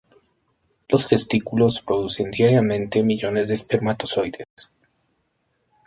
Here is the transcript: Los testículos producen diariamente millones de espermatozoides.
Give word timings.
Los 0.89 1.07
testículos 1.07 1.79
producen 1.83 2.31
diariamente 2.31 3.03
millones 3.03 3.49
de 3.49 3.53
espermatozoides. 3.53 4.71